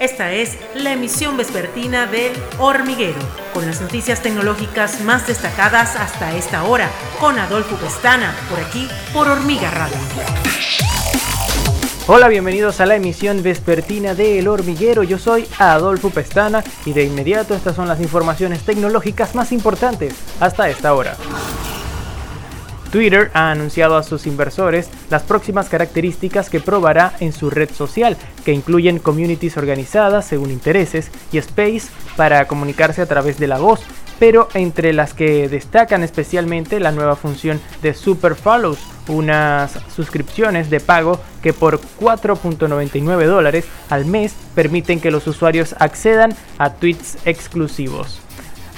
[0.00, 3.18] Esta es la emisión vespertina del Hormiguero,
[3.52, 6.88] con las noticias tecnológicas más destacadas hasta esta hora,
[7.20, 9.98] con Adolfo Pestana, por aquí, por Hormiga Radio.
[12.06, 15.02] Hola, bienvenidos a la emisión vespertina de El Hormiguero.
[15.02, 20.70] Yo soy Adolfo Pestana y de inmediato estas son las informaciones tecnológicas más importantes hasta
[20.70, 21.18] esta hora.
[22.90, 28.16] Twitter ha anunciado a sus inversores las próximas características que probará en su red social,
[28.44, 33.80] que incluyen communities organizadas según intereses y space para comunicarse a través de la voz,
[34.18, 38.78] pero entre las que destacan especialmente la nueva función de Super Follows,
[39.08, 46.34] unas suscripciones de pago que por 4.99 dólares al mes permiten que los usuarios accedan
[46.58, 48.20] a tweets exclusivos.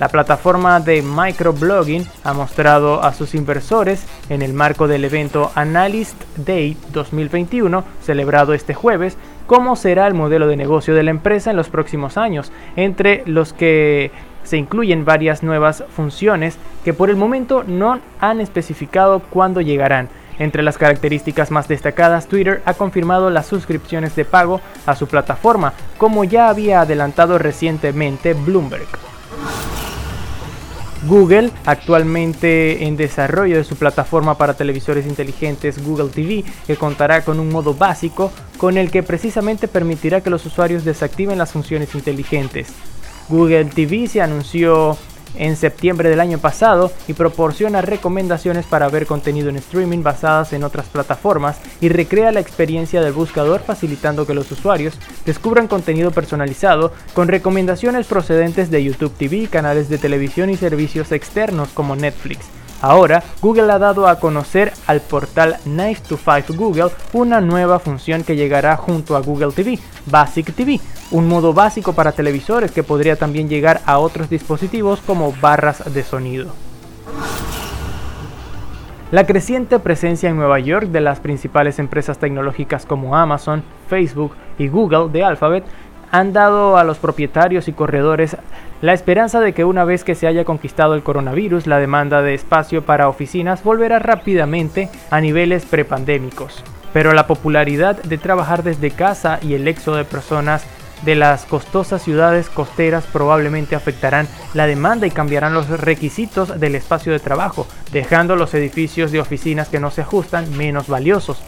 [0.00, 6.16] La plataforma de microblogging ha mostrado a sus inversores en el marco del evento Analyst
[6.38, 11.58] Day 2021, celebrado este jueves, cómo será el modelo de negocio de la empresa en
[11.58, 14.10] los próximos años, entre los que
[14.42, 20.08] se incluyen varias nuevas funciones que por el momento no han especificado cuándo llegarán.
[20.38, 25.74] Entre las características más destacadas, Twitter ha confirmado las suscripciones de pago a su plataforma,
[25.98, 28.88] como ya había adelantado recientemente Bloomberg.
[31.06, 37.40] Google, actualmente en desarrollo de su plataforma para televisores inteligentes Google TV, que contará con
[37.40, 42.68] un modo básico con el que precisamente permitirá que los usuarios desactiven las funciones inteligentes.
[43.28, 44.98] Google TV se anunció
[45.34, 50.64] en septiembre del año pasado y proporciona recomendaciones para ver contenido en streaming basadas en
[50.64, 56.92] otras plataformas y recrea la experiencia del buscador facilitando que los usuarios descubran contenido personalizado
[57.14, 62.59] con recomendaciones procedentes de YouTube TV, canales de televisión y servicios externos como Netflix.
[62.82, 68.24] Ahora, Google ha dado a conocer al portal Nice to 5 Google una nueva función
[68.24, 73.16] que llegará junto a Google TV, Basic TV, un modo básico para televisores que podría
[73.16, 76.52] también llegar a otros dispositivos como barras de sonido.
[79.10, 84.68] La creciente presencia en Nueva York de las principales empresas tecnológicas como Amazon, Facebook y
[84.68, 85.64] Google de Alphabet
[86.10, 88.36] han dado a los propietarios y corredores
[88.82, 92.32] la esperanza de que una vez que se haya conquistado el coronavirus, la demanda de
[92.32, 96.64] espacio para oficinas volverá rápidamente a niveles prepandémicos.
[96.94, 100.64] Pero la popularidad de trabajar desde casa y el éxodo de personas
[101.02, 107.12] de las costosas ciudades costeras probablemente afectarán la demanda y cambiarán los requisitos del espacio
[107.12, 111.42] de trabajo, dejando los edificios de oficinas que no se ajustan menos valiosos.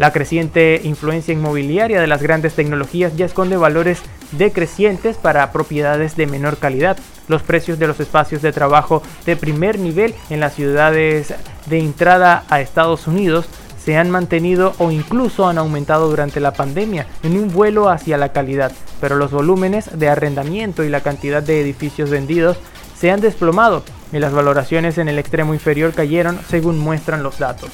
[0.00, 4.00] La creciente influencia inmobiliaria de las grandes tecnologías ya esconde valores
[4.32, 6.96] decrecientes para propiedades de menor calidad.
[7.28, 11.34] Los precios de los espacios de trabajo de primer nivel en las ciudades
[11.66, 13.44] de entrada a Estados Unidos
[13.84, 18.32] se han mantenido o incluso han aumentado durante la pandemia en un vuelo hacia la
[18.32, 18.72] calidad,
[19.02, 22.56] pero los volúmenes de arrendamiento y la cantidad de edificios vendidos
[22.98, 23.82] se han desplomado
[24.14, 27.68] y las valoraciones en el extremo inferior cayeron según muestran los datos.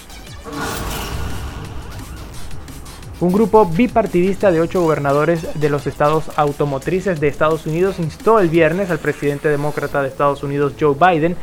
[3.18, 8.50] Un grupo bipartidista de ocho gobernadores de los estados automotrices de Estados Unidos instó el
[8.50, 11.34] viernes al presidente demócrata de Estados Unidos Joe Biden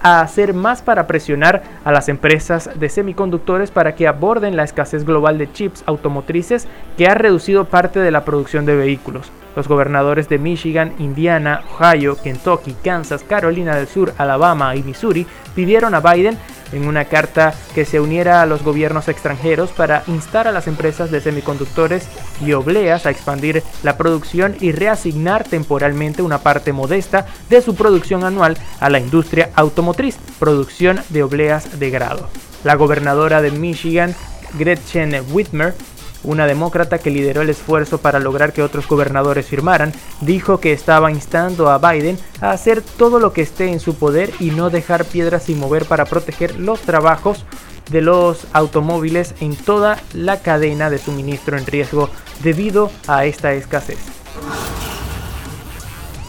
[0.00, 5.04] a hacer más para presionar a las empresas de semiconductores para que aborden la escasez
[5.04, 9.32] global de chips automotrices que ha reducido parte de la producción de vehículos.
[9.56, 15.26] Los gobernadores de Michigan, Indiana, Ohio, Kentucky, Kansas, Carolina del Sur, Alabama y Missouri
[15.56, 16.38] pidieron a Biden
[16.72, 21.10] en una carta que se uniera a los gobiernos extranjeros para instar a las empresas
[21.10, 22.08] de semiconductores
[22.40, 28.24] y obleas a expandir la producción y reasignar temporalmente una parte modesta de su producción
[28.24, 32.28] anual a la industria automotriz, producción de obleas de grado.
[32.64, 34.14] La gobernadora de Michigan,
[34.58, 35.74] Gretchen Whitmer,
[36.26, 41.10] una demócrata que lideró el esfuerzo para lograr que otros gobernadores firmaran, dijo que estaba
[41.10, 45.04] instando a Biden a hacer todo lo que esté en su poder y no dejar
[45.04, 47.46] piedras sin mover para proteger los trabajos
[47.90, 52.10] de los automóviles en toda la cadena de suministro en riesgo
[52.42, 53.98] debido a esta escasez.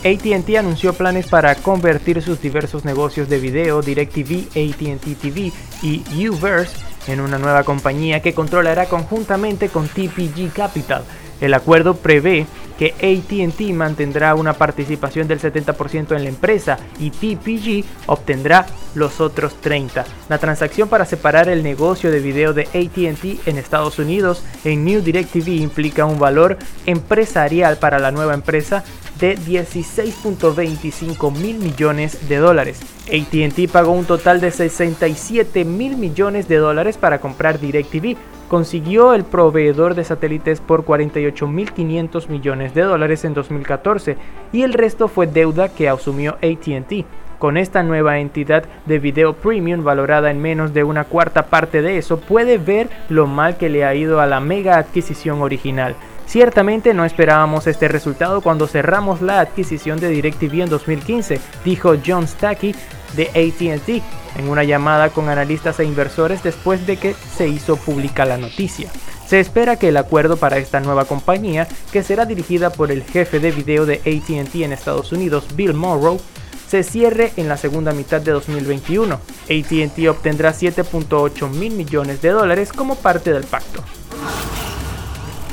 [0.05, 5.51] ATT anunció planes para convertir sus diversos negocios de video, DirecTV, ATT TV
[5.81, 6.77] y Uverse
[7.07, 11.03] en una nueva compañía que controlará conjuntamente con TPG Capital.
[11.39, 17.85] El acuerdo prevé que ATT mantendrá una participación del 70% en la empresa y TPG
[18.05, 20.05] obtendrá los otros 30%.
[20.29, 25.01] La transacción para separar el negocio de video de ATT en Estados Unidos en New
[25.01, 28.83] DirecTV implica un valor empresarial para la nueva empresa
[29.19, 32.81] de 16.25 mil millones de dólares.
[33.07, 38.17] ATT pagó un total de 67 mil millones de dólares para comprar DirecTV.
[38.47, 44.17] Consiguió el proveedor de satélites por 48.500 millones de dólares en 2014
[44.53, 47.05] y el resto fue deuda que asumió ATT.
[47.39, 51.99] Con esta nueva entidad de video premium valorada en menos de una cuarta parte de
[51.99, 55.95] eso, puede ver lo mal que le ha ido a la mega adquisición original.
[56.27, 62.27] Ciertamente no esperábamos este resultado cuando cerramos la adquisición de DirecTV en 2015, dijo John
[62.27, 62.75] Stacky
[63.15, 64.03] de ATT
[64.37, 68.91] en una llamada con analistas e inversores después de que se hizo pública la noticia.
[69.25, 73.39] Se espera que el acuerdo para esta nueva compañía, que será dirigida por el jefe
[73.39, 76.19] de video de ATT en Estados Unidos, Bill Morrow,
[76.67, 79.15] se cierre en la segunda mitad de 2021.
[79.15, 83.81] ATT obtendrá 7.8 mil millones de dólares como parte del pacto.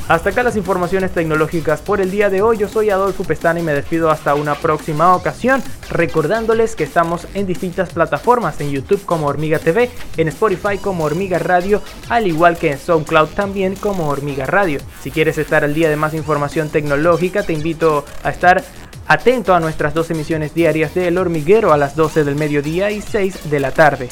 [0.07, 2.59] Hasta acá las informaciones tecnológicas por el día de hoy.
[2.59, 7.47] Yo soy Adolfo Pestana y me despido hasta una próxima ocasión, recordándoles que estamos en
[7.47, 11.81] distintas plataformas, en YouTube como Hormiga TV, en Spotify como Hormiga Radio,
[12.11, 14.79] al igual que en SoundCloud también como Hormiga Radio.
[15.03, 18.63] Si quieres estar al día de más información tecnológica, te invito a estar
[19.07, 23.01] atento a nuestras dos emisiones diarias de El Hormiguero a las 12 del mediodía y
[23.01, 24.11] 6 de la tarde.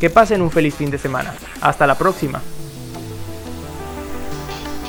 [0.00, 1.32] Que pasen un feliz fin de semana.
[1.62, 2.42] Hasta la próxima.